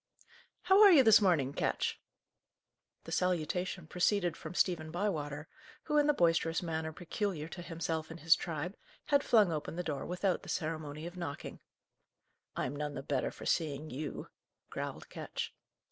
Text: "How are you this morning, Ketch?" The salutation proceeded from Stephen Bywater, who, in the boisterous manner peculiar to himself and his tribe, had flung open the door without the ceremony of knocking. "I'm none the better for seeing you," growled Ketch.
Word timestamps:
"How 0.63 0.81
are 0.81 0.91
you 0.91 1.03
this 1.03 1.21
morning, 1.21 1.53
Ketch?" 1.53 2.01
The 3.03 3.11
salutation 3.11 3.85
proceeded 3.85 4.35
from 4.35 4.55
Stephen 4.55 4.89
Bywater, 4.89 5.47
who, 5.83 5.99
in 5.99 6.07
the 6.07 6.13
boisterous 6.15 6.63
manner 6.63 6.91
peculiar 6.91 7.47
to 7.49 7.61
himself 7.61 8.09
and 8.09 8.19
his 8.21 8.35
tribe, 8.35 8.75
had 9.05 9.21
flung 9.23 9.51
open 9.51 9.75
the 9.75 9.83
door 9.83 10.03
without 10.07 10.41
the 10.41 10.49
ceremony 10.49 11.05
of 11.05 11.17
knocking. 11.17 11.59
"I'm 12.55 12.75
none 12.75 12.95
the 12.95 13.03
better 13.03 13.29
for 13.29 13.45
seeing 13.45 13.91
you," 13.91 14.29
growled 14.71 15.07
Ketch. 15.07 15.53